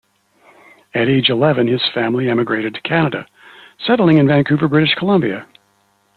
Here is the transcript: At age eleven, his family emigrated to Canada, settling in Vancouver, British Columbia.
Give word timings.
At 0.95 1.09
age 1.09 1.29
eleven, 1.29 1.67
his 1.67 1.87
family 1.93 2.27
emigrated 2.27 2.73
to 2.73 2.81
Canada, 2.81 3.27
settling 3.85 4.17
in 4.17 4.27
Vancouver, 4.27 4.67
British 4.67 4.95
Columbia. 4.95 5.45